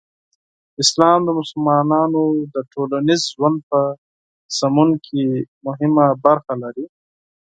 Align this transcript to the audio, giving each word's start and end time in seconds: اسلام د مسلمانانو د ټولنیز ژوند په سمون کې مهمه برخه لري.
اسلام 0.83 1.19
د 1.25 1.29
مسلمانانو 1.39 2.23
د 2.53 2.55
ټولنیز 2.71 3.21
ژوند 3.33 3.57
په 3.69 3.79
سمون 4.57 4.89
کې 5.05 5.23
مهمه 5.65 6.05
برخه 6.25 6.53
لري. 6.63 6.85